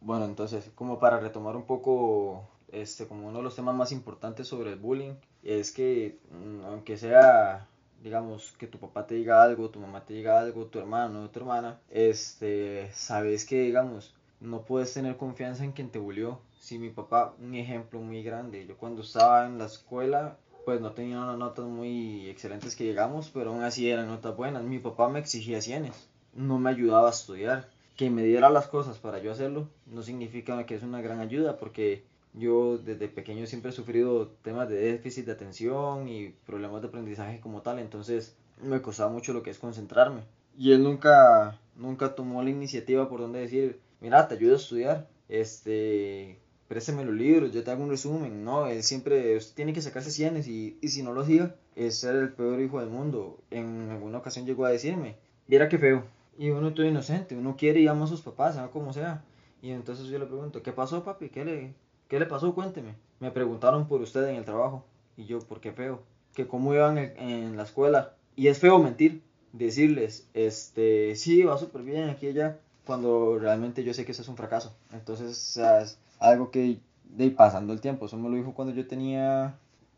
[0.00, 4.48] Bueno, entonces, como para retomar un poco este, como uno de los temas más importantes
[4.48, 7.68] sobre el bullying, es que mm, aunque sea,
[8.04, 11.40] digamos, que tu papá te diga algo, tu mamá te diga algo, tu hermano tu
[11.40, 16.38] hermana, este, sabes que, digamos, no puedes tener confianza en quien te bullió.
[16.60, 20.36] Si mi papá, un ejemplo muy grande, yo cuando estaba en la escuela,
[20.66, 24.62] pues no tenía unas notas muy excelentes que llegamos, pero aún así eran notas buenas.
[24.64, 27.68] Mi papá me exigía cienes, no me ayudaba a estudiar.
[27.96, 31.58] Que me diera las cosas para yo hacerlo no significa que es una gran ayuda,
[31.58, 36.88] porque yo desde pequeño siempre he sufrido temas de déficit de atención y problemas de
[36.88, 40.22] aprendizaje como tal, entonces me costaba mucho lo que es concentrarme.
[40.56, 45.08] Y él nunca, nunca tomó la iniciativa por donde decir, mira, te ayudo a estudiar,
[45.28, 48.44] este, préstame los libros, yo te hago un resumen.
[48.44, 52.16] No, él siempre tiene que sacarse cienes y, y si no lo hacía, es ser
[52.16, 53.38] el peor hijo del mundo.
[53.50, 55.16] En alguna ocasión llegó a decirme,
[55.46, 56.04] mira qué feo.
[56.36, 59.24] Y uno todo inocente, uno quiere y ama a sus papás, sea como sea.
[59.62, 61.30] Y entonces yo le pregunto, ¿qué pasó papi?
[61.30, 61.74] ¿Qué le,
[62.08, 62.54] ¿Qué le pasó?
[62.54, 62.94] Cuénteme.
[63.20, 64.84] Me preguntaron por usted en el trabajo.
[65.16, 66.02] Y yo, ¿por qué feo?
[66.34, 68.14] Que cómo iban en, la escuela.
[68.36, 69.22] Y es feo mentir.
[69.52, 72.58] Decirles, este, sí, va súper bien aquí y allá.
[72.84, 74.74] Cuando realmente yo sé que eso es un fracaso.
[74.92, 78.06] Entonces, es algo que, de pasando el tiempo.
[78.06, 79.56] Eso me lo dijo cuando yo tenía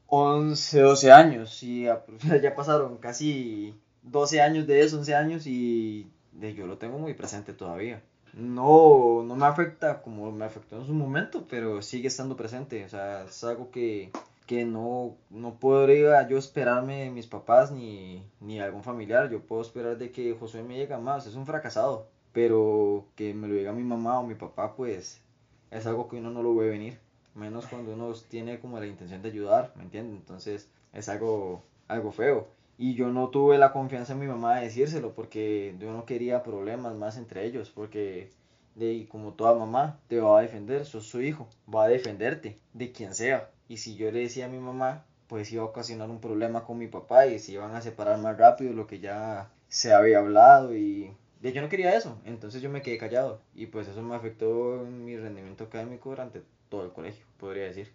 [0.09, 1.63] 11, 12 años.
[1.63, 5.47] Y ya pasaron casi 12 años de eso, 11 años.
[5.47, 6.07] Y
[6.55, 8.03] yo lo tengo muy presente todavía
[8.37, 12.85] no, no me afecta como me afectó en su momento, pero sigue estando presente.
[12.85, 14.13] O sea, es algo que,
[14.47, 19.31] que no, no podría yo esperarme de mis papás ni, ni algún familiar.
[19.31, 21.27] Yo puedo esperar de que Josué me llegue más.
[21.27, 22.09] Es un fracasado.
[22.33, 25.23] Pero que me lo diga mi mamá o mi papá, pues
[25.71, 26.99] es algo que uno no lo ve venir.
[27.35, 30.19] Menos cuando uno tiene como la intención de ayudar, ¿me entiendes?
[30.21, 32.49] Entonces es algo, algo feo.
[32.79, 36.43] Y yo no tuve la confianza en mi mamá de decírselo porque yo no quería
[36.43, 37.71] problemas más entre ellos.
[37.71, 38.31] Porque,
[38.75, 42.93] de, como toda mamá, te va a defender, sos su hijo, va a defenderte de
[42.93, 43.51] quien sea.
[43.69, 46.79] Y si yo le decía a mi mamá, pues iba a ocasionar un problema con
[46.79, 50.77] mi papá y se iban a separar más rápido lo que ya se había hablado.
[50.77, 53.41] Y de, yo no quería eso, entonces yo me quedé callado.
[53.55, 57.91] Y pues eso me afectó en mi rendimiento académico durante todo el colegio, podría decir.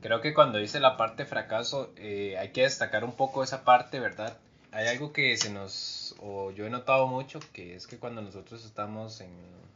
[0.00, 4.00] Creo que cuando dice la parte fracaso, eh, hay que destacar un poco esa parte,
[4.00, 4.38] ¿verdad?
[4.72, 8.64] Hay algo que se nos, o yo he notado mucho, que es que cuando nosotros
[8.64, 9.30] estamos en,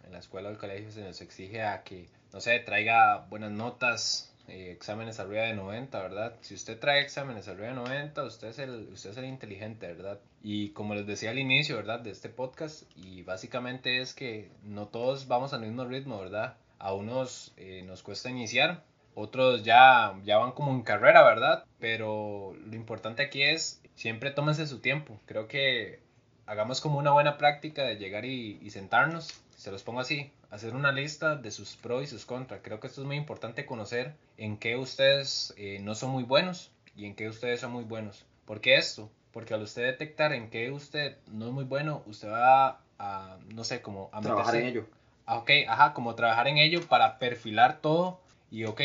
[0.04, 3.50] en la escuela o el colegio se nos exige a que, no sé, traiga buenas
[3.50, 6.34] notas, eh, exámenes arriba de 90, ¿verdad?
[6.40, 10.18] Si usted trae exámenes arriba de 90, usted es, el, usted es el inteligente, ¿verdad?
[10.42, 12.00] Y como les decía al inicio, ¿verdad?
[12.00, 16.56] De este podcast, y básicamente es que no todos vamos al mismo ritmo, ¿verdad?
[16.80, 18.82] A unos eh, nos cuesta iniciar,
[19.14, 21.64] otros ya, ya van como en carrera, ¿verdad?
[21.78, 25.18] Pero lo importante aquí es siempre tómense su tiempo.
[25.26, 26.00] Creo que
[26.46, 30.90] hagamos como una buena práctica de llegar y, sentarnos, se los pongo así, hacer una
[30.90, 32.60] lista de sus pros y sus contras.
[32.62, 36.72] Creo que esto es muy importante conocer en qué ustedes eh, no son muy buenos
[36.96, 38.24] y en qué ustedes son muy buenos.
[38.46, 39.10] ¿Por qué esto?
[39.32, 43.62] Porque al usted detectar en qué usted no es muy bueno, usted va a, no
[43.62, 44.86] sé, como a trabajar en ello.
[45.26, 48.20] Ah, ok, ajá, como trabajar en ello para perfilar todo
[48.50, 48.80] y ok,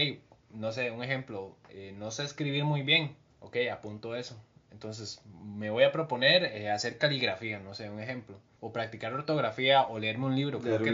[0.51, 4.39] no sé, un ejemplo, eh, no sé escribir muy bien, ok, apunto eso.
[4.71, 8.37] Entonces me voy a proponer eh, hacer caligrafía, no sé, un ejemplo.
[8.59, 10.59] O practicar ortografía o leerme un libro.
[10.59, 10.91] Creo que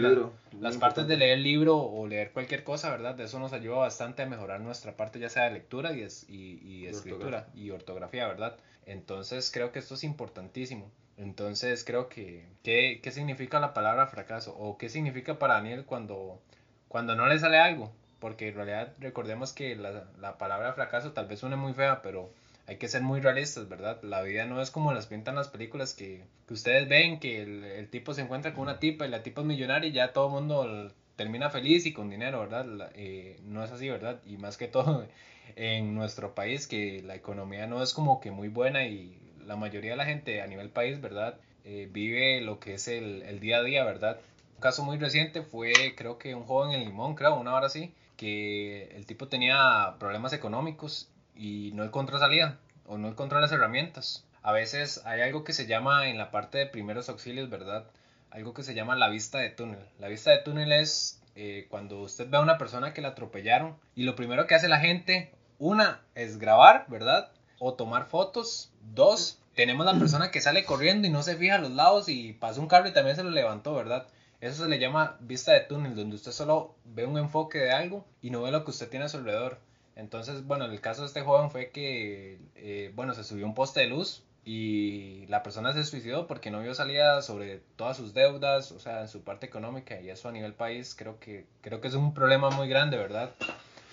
[0.60, 3.14] las partes de leer el libro o leer cualquier cosa, ¿verdad?
[3.16, 6.60] De eso nos ayuda bastante a mejorar nuestra parte ya sea de lectura y, y,
[6.62, 8.56] y escritura y ortografía, ¿verdad?
[8.86, 10.90] Entonces creo que esto es importantísimo.
[11.16, 14.54] Entonces creo que, ¿qué, ¿qué significa la palabra fracaso?
[14.56, 16.40] ¿O qué significa para Daniel cuando,
[16.88, 17.90] cuando no le sale algo?
[18.22, 22.30] Porque en realidad recordemos que la, la palabra fracaso tal vez suene muy fea, pero
[22.68, 24.00] hay que ser muy realistas, ¿verdad?
[24.02, 27.64] La vida no es como las pintan las películas que, que ustedes ven, que el,
[27.64, 30.28] el, tipo se encuentra con una tipa y la tipa es millonaria y ya todo
[30.28, 32.92] el mundo termina feliz y con dinero, ¿verdad?
[32.94, 34.20] Eh, no es así, ¿verdad?
[34.24, 35.04] Y más que todo
[35.56, 39.90] en nuestro país, que la economía no es como que muy buena y la mayoría
[39.90, 41.40] de la gente a nivel país, ¿verdad?
[41.64, 44.20] Eh, vive lo que es el, el, día a día, ¿verdad?
[44.54, 47.92] Un caso muy reciente fue, creo que un joven en Limón, creo, una hora así,
[48.16, 54.24] que el tipo tenía problemas económicos y no encontró salida o no encontró las herramientas.
[54.42, 57.86] A veces hay algo que se llama en la parte de primeros auxilios, ¿verdad?
[58.30, 59.84] Algo que se llama la vista de túnel.
[59.98, 63.76] La vista de túnel es eh, cuando usted ve a una persona que la atropellaron
[63.94, 67.30] y lo primero que hace la gente, una, es grabar, ¿verdad?
[67.58, 68.70] O tomar fotos.
[68.94, 72.32] Dos, tenemos la persona que sale corriendo y no se fija a los lados y
[72.32, 74.06] pasa un carro y también se lo levantó, ¿verdad?
[74.42, 78.04] Eso se le llama vista de túnel, donde usted solo ve un enfoque de algo
[78.20, 79.58] y no ve lo que usted tiene a su alrededor.
[79.94, 83.80] Entonces, bueno, el caso de este joven fue que, eh, bueno, se subió un poste
[83.80, 88.72] de luz y la persona se suicidó porque no vio salida sobre todas sus deudas,
[88.72, 91.86] o sea, en su parte económica y eso a nivel país creo que, creo que
[91.86, 93.30] es un problema muy grande, ¿verdad?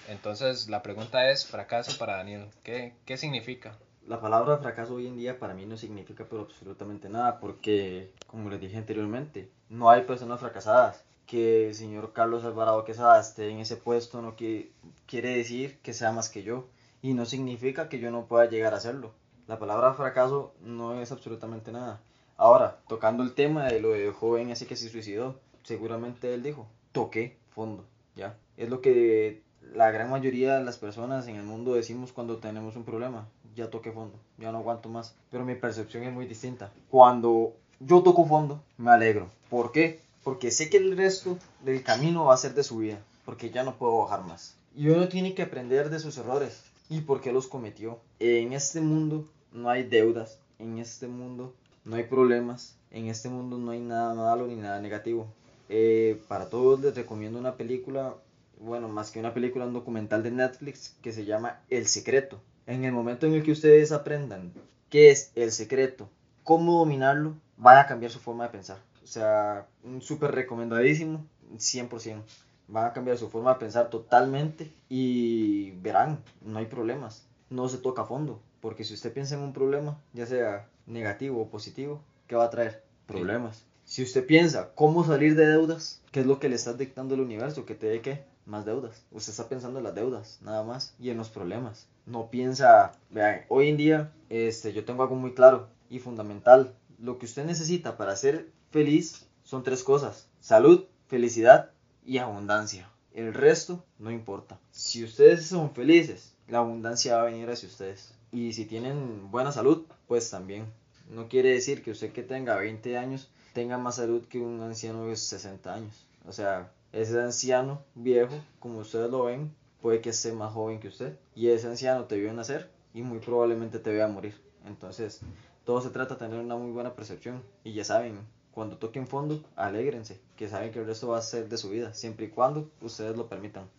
[0.08, 3.78] Entonces, la pregunta es, fracaso para Daniel, ¿qué, qué significa?
[4.10, 8.50] La palabra fracaso hoy en día para mí no significa pero absolutamente nada porque, como
[8.50, 13.60] les dije anteriormente, no hay personas fracasadas que el señor Carlos Alvarado Quesada esté en
[13.60, 14.72] ese puesto no quiere,
[15.06, 16.66] quiere decir que sea más que yo
[17.04, 19.14] y no significa que yo no pueda llegar a hacerlo.
[19.46, 22.02] La palabra fracaso no es absolutamente nada.
[22.36, 26.68] Ahora, tocando el tema de lo de joven ese que se suicidó, seguramente él dijo,
[26.94, 28.36] toqué fondo, ¿ya?
[28.58, 29.44] Es lo que
[29.74, 33.70] la gran mayoría de las personas en el mundo decimos cuando tenemos un problema, ya
[33.70, 35.16] toqué fondo, ya no aguanto más.
[35.32, 36.72] Pero mi percepción es muy distinta.
[36.90, 39.30] Cuando yo toco fondo, me alegro.
[39.50, 40.02] ¿Por qué?
[40.24, 43.64] porque sé que el resto del camino va a ser de su vida, porque ya
[43.64, 44.56] no puedo bajar más.
[44.76, 48.00] Y uno tiene que aprender de sus errores y por qué los cometió.
[48.20, 51.54] En este mundo no hay deudas, en este mundo
[51.86, 55.28] no hay problemas, en este mundo no hay nada malo ni nada negativo.
[55.70, 58.16] Eh, para todos les recomiendo una película,
[58.60, 62.40] bueno, más que una película, un documental de Netflix que se llama El Secreto.
[62.70, 64.54] En el momento en el que ustedes aprendan
[64.92, 66.08] qué es el secreto,
[66.44, 68.78] cómo dominarlo, van a cambiar su forma de pensar.
[69.04, 71.26] O sea, un súper recomendadísimo,
[71.58, 72.22] 100%.
[72.68, 77.26] Van a cambiar su forma de pensar totalmente y verán, no hay problemas.
[77.50, 81.42] No se toca a fondo, porque si usted piensa en un problema, ya sea negativo
[81.42, 82.84] o positivo, ¿qué va a traer?
[83.08, 83.66] Problemas.
[83.84, 87.22] Si usted piensa cómo salir de deudas, ¿qué es lo que le está dictando el
[87.22, 87.66] universo?
[87.66, 88.26] Que te dé qué?
[88.46, 89.02] Más deudas.
[89.12, 91.88] Usted está pensando en las deudas, nada más, y en los problemas.
[92.10, 96.74] No piensa, vean, hoy en día este, yo tengo algo muy claro y fundamental.
[96.98, 100.28] Lo que usted necesita para ser feliz son tres cosas.
[100.40, 101.70] Salud, felicidad
[102.04, 102.90] y abundancia.
[103.14, 104.60] El resto no importa.
[104.72, 108.16] Si ustedes son felices, la abundancia va a venir hacia ustedes.
[108.32, 110.66] Y si tienen buena salud, pues también.
[111.12, 115.06] No quiere decir que usted que tenga 20 años tenga más salud que un anciano
[115.06, 116.08] de 60 años.
[116.28, 120.88] O sea, ese anciano viejo, como ustedes lo ven, puede que esté más joven que
[120.88, 121.18] usted.
[121.36, 124.36] Y ese anciano te vio nacer y muy probablemente te vea morir.
[124.66, 125.22] Entonces,
[125.66, 127.44] todo se trata de tener una muy buena percepción.
[127.64, 128.20] Y ya saben,
[128.52, 131.94] cuando toquen fondo, alégrense, que saben que el resto va a ser de su vida,
[131.94, 133.70] siempre y cuando ustedes lo permitan.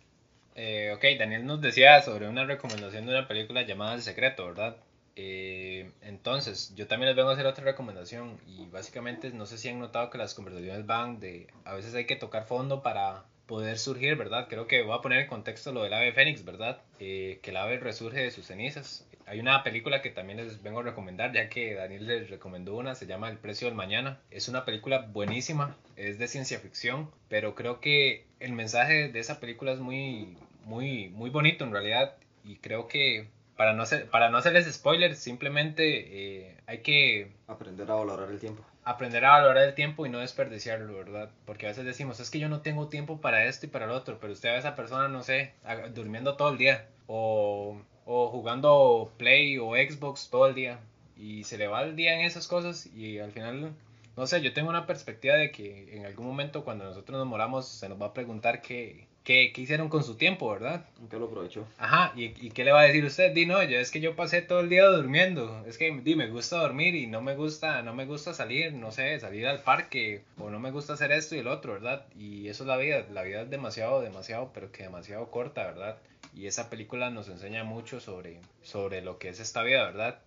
[0.55, 4.77] Eh, ok, Daniel nos decía sobre una recomendación de una película llamada El Secreto, ¿verdad?
[5.15, 9.69] Eh, entonces, yo también les vengo a hacer otra recomendación y básicamente no sé si
[9.69, 13.77] han notado que las conversaciones van de, a veces hay que tocar fondo para poder
[13.77, 14.47] surgir, ¿verdad?
[14.47, 16.79] Creo que voy a poner en contexto lo del ave fénix, ¿verdad?
[17.01, 19.05] Eh, que el ave resurge de sus cenizas.
[19.25, 22.95] Hay una película que también les vengo a recomendar, ya que Daniel les recomendó una,
[22.95, 24.21] se llama El precio del mañana.
[24.31, 29.41] Es una película buenísima, es de ciencia ficción, pero creo que el mensaje de esa
[29.41, 33.27] película es muy, muy, muy bonito en realidad y creo que
[33.61, 37.31] para no, hacer, para no hacerles spoilers, simplemente eh, hay que...
[37.47, 38.63] Aprender a valorar el tiempo.
[38.83, 41.29] Aprender a valorar el tiempo y no desperdiciarlo, ¿verdad?
[41.45, 43.93] Porque a veces decimos, es que yo no tengo tiempo para esto y para lo
[43.93, 45.53] otro, pero usted a esa persona, no sé,
[45.93, 50.79] durmiendo todo el día o o jugando Play o Xbox todo el día
[51.15, 53.73] y se le va el día en esas cosas y al final,
[54.17, 57.67] no sé, yo tengo una perspectiva de que en algún momento cuando nosotros nos moramos
[57.67, 60.85] se nos va a preguntar qué, qué, qué hicieron con su tiempo, ¿verdad?
[61.09, 61.65] ¿Qué lo aprovechó?
[61.77, 63.33] Ajá, ¿y, ¿y, qué le va a decir usted?
[63.33, 66.29] Di, no, yo es que yo pasé todo el día durmiendo, es que di, me
[66.29, 70.23] gusta dormir y no me gusta, no me gusta salir, no sé, salir al parque
[70.37, 72.05] o no me gusta hacer esto y el otro, ¿verdad?
[72.17, 75.97] Y eso es la vida, la vida es demasiado, demasiado, pero que demasiado corta, ¿verdad?
[76.33, 80.19] y esa película nos enseña mucho sobre, sobre lo que es esta vida, ¿verdad?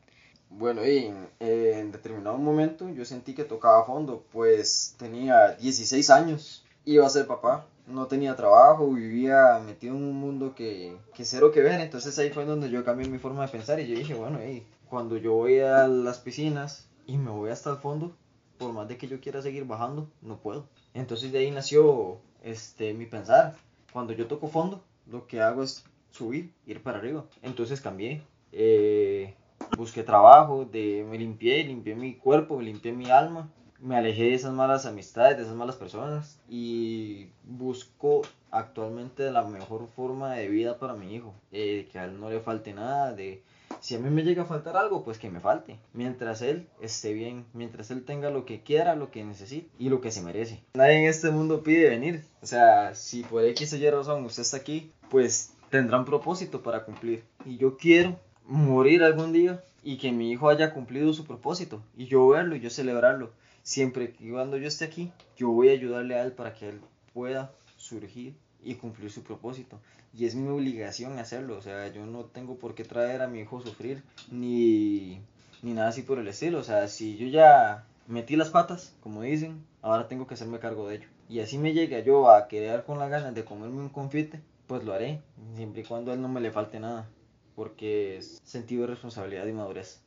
[0.51, 6.65] Bueno, y eh, en determinado momento yo sentí que tocaba fondo, pues tenía 16 años,
[6.85, 11.51] iba a ser papá, no tenía trabajo, vivía metido en un mundo que, que cero
[11.53, 14.15] que ver, entonces ahí fue donde yo cambié mi forma de pensar y yo dije,
[14.15, 18.17] bueno, hey, cuando yo voy a las piscinas y me voy hasta el fondo,
[18.59, 20.69] por más de que yo quiera seguir bajando, no puedo.
[20.95, 23.57] Entonces de ahí nació este, mi pensar.
[23.93, 27.25] Cuando yo toco fondo, lo que hago es subir, ir para arriba.
[27.43, 28.23] Entonces cambié.
[28.53, 29.35] Eh,
[29.77, 33.51] busqué trabajo, de, me limpié, limpié mi cuerpo, me limpié mi alma,
[33.85, 39.89] me alejé de esas malas amistades, de esas malas personas y busco actualmente la mejor
[39.95, 43.43] forma de vida para mi hijo, eh, que a él no le falte nada, de
[43.81, 47.13] si a mí me llega a faltar algo, pues que me falte, mientras él esté
[47.13, 50.63] bien, mientras él tenga lo que quiera, lo que necesite y lo que se merece.
[50.73, 54.43] Nadie en este mundo pide venir, o sea, si por X o Y razón usted
[54.43, 60.11] está aquí, pues tendrán propósito para cumplir y yo quiero morir algún día y que
[60.11, 63.33] mi hijo haya cumplido su propósito y yo verlo y yo celebrarlo.
[63.65, 66.81] Siempre que cuando yo esté aquí, yo voy a ayudarle a él para que él
[67.13, 69.81] pueda surgir y cumplir su propósito.
[70.13, 71.57] Y es mi obligación hacerlo.
[71.57, 75.21] O sea, yo no tengo por qué traer a mi hijo a sufrir ni,
[75.63, 76.59] ni nada así por el estilo.
[76.59, 80.87] O sea, si yo ya metí las patas, como dicen, ahora tengo que hacerme cargo
[80.87, 81.09] de ello.
[81.29, 84.85] Y así me llega yo a quedar con las ganas de comerme un confite, pues
[84.85, 85.23] lo haré,
[85.57, 87.09] siempre y cuando a él no me le falte nada
[87.55, 90.01] porque es sentido de responsabilidad y madurez.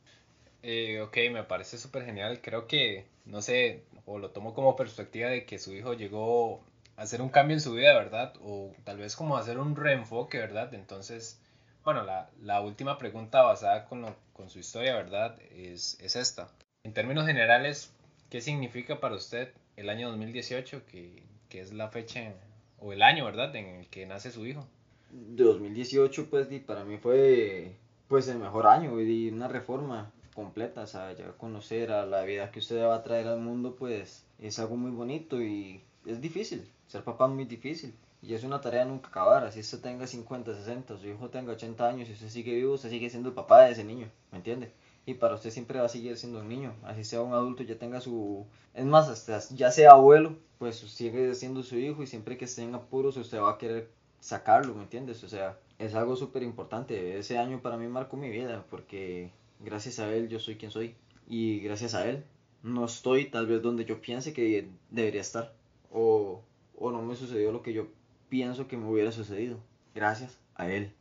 [0.62, 2.40] Eh, ok, me parece súper genial.
[2.42, 6.64] Creo que, no sé, o lo tomo como perspectiva de que su hijo llegó
[6.96, 8.34] a hacer un cambio en su vida, ¿verdad?
[8.42, 10.74] O tal vez como hacer un reenfoque, ¿verdad?
[10.74, 11.40] Entonces,
[11.84, 15.38] bueno, la, la última pregunta basada con, lo, con su historia, ¿verdad?
[15.52, 16.48] Es, es esta.
[16.84, 17.92] En términos generales,
[18.30, 22.34] ¿qué significa para usted el año 2018, que, que es la fecha
[22.80, 24.66] o el año, ¿verdad?, en el que nace su hijo
[25.10, 27.72] de 2018 pues para mí fue
[28.08, 32.60] pues el mejor año una reforma completa, o sea, ya conocer a la vida que
[32.60, 37.02] usted va a traer al mundo pues es algo muy bonito y es difícil, ser
[37.02, 40.96] papá es muy difícil y es una tarea nunca acabar, así usted tenga 50, 60,
[40.96, 43.72] su hijo tenga 80 años y usted sigue vivo, usted sigue siendo el papá de
[43.72, 44.70] ese niño, ¿me entiende?
[45.06, 47.76] Y para usted siempre va a seguir siendo un niño, así sea un adulto, ya
[47.76, 48.46] tenga su...
[48.74, 52.62] Es más, hasta ya sea abuelo, pues sigue siendo su hijo y siempre que esté
[52.62, 55.24] en apuros usted va a querer sacarlo, ¿me entiendes?
[55.24, 57.18] O sea, es algo súper importante.
[57.18, 60.94] Ese año para mí marcó mi vida porque gracias a él yo soy quien soy
[61.28, 62.24] y gracias a él
[62.62, 65.54] no estoy tal vez donde yo piense que debería estar
[65.90, 66.42] o,
[66.76, 67.86] o no me sucedió lo que yo
[68.28, 69.58] pienso que me hubiera sucedido.
[69.94, 70.92] Gracias a él.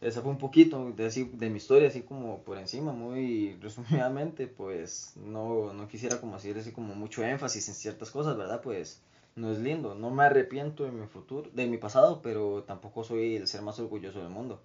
[0.00, 5.12] Esa fue un poquito de, de mi historia, así como por encima, muy resumidamente, pues
[5.16, 8.62] no, no quisiera como hacer así como mucho énfasis en ciertas cosas, ¿verdad?
[8.62, 9.02] Pues
[9.34, 9.94] no es lindo.
[9.96, 13.78] No me arrepiento de mi futuro, de mi pasado, pero tampoco soy el ser más
[13.80, 14.60] orgulloso del mundo.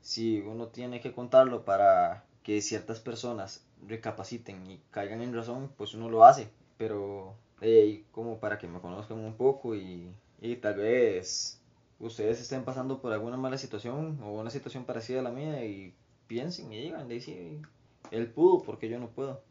[0.00, 5.92] Si uno tiene que contarlo para que ciertas personas recapaciten y caigan en razón, pues
[5.92, 6.48] uno lo hace.
[6.78, 7.34] Pero
[8.10, 11.60] como para que me conozcan un poco y, y tal vez
[12.00, 15.92] ustedes estén pasando por alguna mala situación o una situación parecida a la mía y
[16.26, 17.60] piensen y digan, de sí,
[18.12, 19.42] él pudo porque yo no puedo.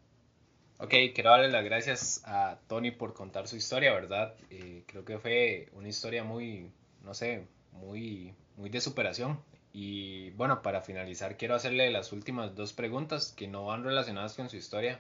[0.80, 4.34] Ok, quiero darle las gracias a Tony por contar su historia, ¿verdad?
[4.50, 6.72] Eh, creo que fue una historia muy,
[7.04, 9.40] no sé, muy, muy de superación.
[9.74, 14.50] Y bueno, para finalizar quiero hacerle las últimas dos preguntas que no van relacionadas con
[14.50, 15.00] su historia.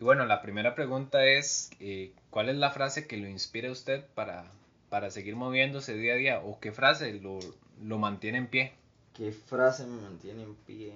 [0.00, 3.72] Y bueno, la primera pregunta es, eh, ¿cuál es la frase que lo inspira a
[3.72, 4.50] usted para,
[4.90, 6.40] para seguir moviéndose día a día?
[6.40, 7.38] ¿O qué frase lo,
[7.82, 8.72] lo mantiene en pie?
[9.14, 10.92] ¿Qué frase me mantiene en pie?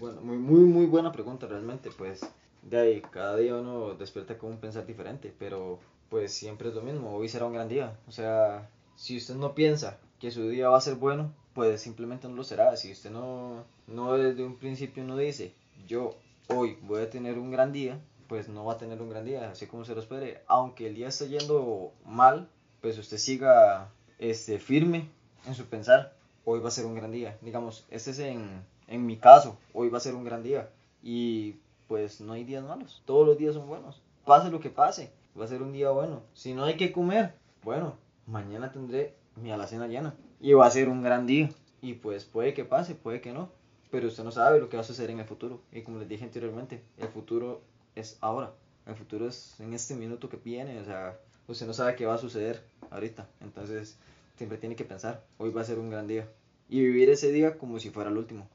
[0.00, 2.20] Muy, muy, muy, muy buena pregunta realmente, pues
[2.62, 6.82] de ahí, cada día uno despierta con un pensar diferente, pero pues siempre es lo
[6.82, 7.96] mismo, hoy será un gran día.
[8.06, 12.28] O sea, si usted no piensa que su día va a ser bueno, pues simplemente
[12.28, 12.76] no lo será.
[12.76, 15.54] Si usted no, no desde un principio no dice,
[15.86, 16.16] yo
[16.48, 19.50] hoy voy a tener un gran día, pues no va a tener un gran día,
[19.50, 20.42] así como se lo espere.
[20.46, 22.48] Aunque el día esté yendo mal,
[22.80, 25.08] pues usted siga este, firme
[25.46, 27.36] en su pensar, hoy va a ser un gran día.
[27.40, 30.70] Digamos, este es en, en mi caso, hoy va a ser un gran día.
[31.02, 31.56] Y
[31.88, 33.02] pues no hay días malos.
[33.04, 34.00] Todos los días son buenos.
[34.24, 36.22] Pase lo que pase, va a ser un día bueno.
[36.32, 40.14] Si no hay que comer, bueno, mañana tendré mi alacena llena.
[40.40, 41.50] Y va a ser un gran día.
[41.80, 43.50] Y pues puede que pase, puede que no.
[43.90, 45.60] Pero usted no sabe lo que va a suceder en el futuro.
[45.72, 47.62] Y como les dije anteriormente, el futuro
[47.94, 48.52] es ahora.
[48.86, 50.80] El futuro es en este minuto que viene.
[50.80, 53.28] O sea, usted no sabe qué va a suceder ahorita.
[53.40, 53.98] Entonces,
[54.36, 56.28] siempre tiene que pensar, hoy va a ser un gran día.
[56.68, 58.48] Y vivir ese día como si fuera el último.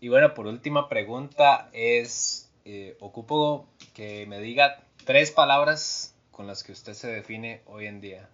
[0.00, 6.64] Y bueno, por última pregunta es, eh, ocupo que me diga tres palabras con las
[6.64, 8.28] que usted se define hoy en día.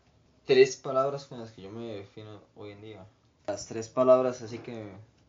[0.49, 3.05] Tres palabras con las que yo me defino hoy en día.
[3.47, 4.83] Las tres palabras así que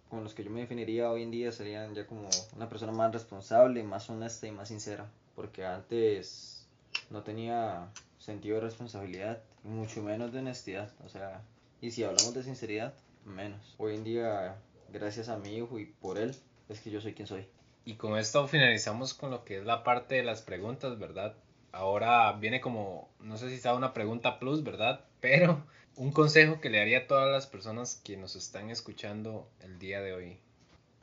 [0.10, 3.12] con los que yo me definiría hoy en día serían ya como una persona más
[3.12, 6.66] responsable, más honesta y más sincera, porque antes
[7.10, 11.42] no tenía sentido de responsabilidad, mucho menos de honestidad, o sea,
[11.82, 12.94] y si hablamos de sinceridad,
[13.26, 13.76] menos.
[13.78, 14.56] Hoy en día,
[14.88, 16.34] gracias a mi hijo y por él,
[16.70, 17.46] es que yo soy quien soy.
[17.84, 21.36] Y con esto finalizamos con lo que es la parte de las preguntas, ¿verdad?
[21.72, 25.06] Ahora viene como, no sé si sea una pregunta plus, ¿verdad?
[25.22, 25.64] Pero
[25.96, 30.02] un consejo que le haría a todas las personas que nos están escuchando el día
[30.02, 30.38] de hoy.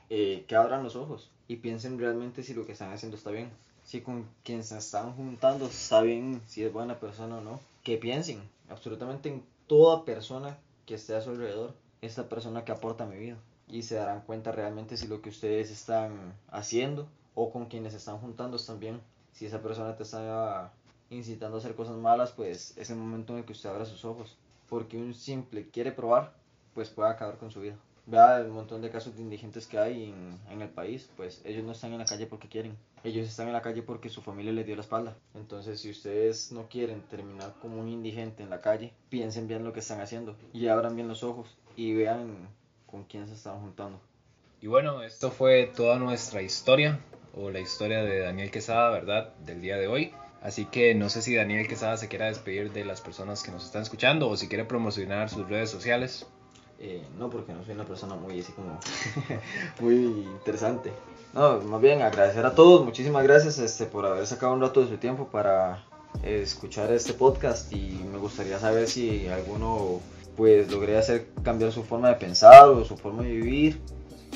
[0.09, 3.51] Eh, que abran los ojos y piensen realmente si lo que están haciendo está bien.
[3.83, 7.59] Si con quien se están juntando está bien, si es buena persona o no.
[7.83, 11.73] Que piensen absolutamente en toda persona que esté a su alrededor.
[12.01, 13.37] Esta persona que aporta a mi vida.
[13.67, 17.99] Y se darán cuenta realmente si lo que ustedes están haciendo o con quienes se
[17.99, 18.99] están juntando están bien.
[19.37, 20.73] Si esa persona te está
[21.11, 24.35] incitando a hacer cosas malas, pues es el momento en que usted abra sus ojos
[24.67, 26.33] porque un simple quiere probar,
[26.73, 27.75] pues puede acabar con su vida.
[28.07, 31.63] Vea el montón de casos de indigentes que hay en, en, el país, pues ellos
[31.63, 34.51] no están en la calle porque quieren, ellos están en la calle porque su familia
[34.53, 35.15] les dio la espalda.
[35.35, 39.71] Entonces, si ustedes no quieren terminar como un indigente en la calle, piensen bien lo
[39.71, 42.49] que están haciendo y abran bien los ojos y vean
[42.87, 43.99] con quién se están juntando.
[44.63, 46.99] Y bueno, esto fue toda nuestra historia,
[47.37, 49.33] o la historia de Daniel Quesada, ¿verdad?
[49.45, 50.13] Del día de hoy.
[50.41, 53.65] Así que no sé si Daniel Quesada se quiera despedir de las personas que nos
[53.65, 56.25] están escuchando o si quiere promocionar sus redes sociales.
[56.79, 58.79] Eh, no, porque no soy una persona muy así como
[59.81, 60.91] muy interesante.
[61.33, 64.87] No, más bien agradecer a todos, muchísimas gracias este, por haber sacado un rato de
[64.87, 65.83] su tiempo para
[66.23, 69.99] escuchar este podcast y me gustaría saber si alguno
[70.35, 73.81] pues logré hacer cambiar su forma de pensar o su forma de vivir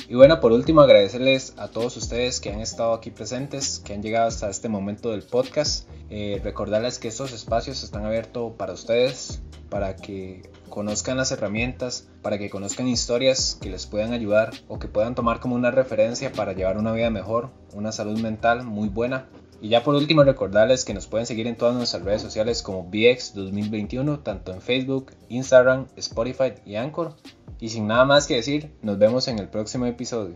[0.08, 4.02] y bueno, por último agradecerles a todos ustedes que han estado aquí presentes, que han
[4.02, 5.88] llegado hasta este momento del podcast.
[6.10, 9.40] Eh, recordarles que estos espacios están abiertos para ustedes,
[9.70, 14.88] para que conozcan las herramientas, para que conozcan historias que les puedan ayudar o que
[14.88, 19.28] puedan tomar como una referencia para llevar una vida mejor, una salud mental muy buena.
[19.62, 22.82] Y ya por último recordarles que nos pueden seguir en todas nuestras redes sociales como
[22.82, 27.14] BX 2021, tanto en Facebook, Instagram, Spotify y Anchor.
[27.62, 30.34] Y sin nada más que decir, nos vemos en el próximo episodio.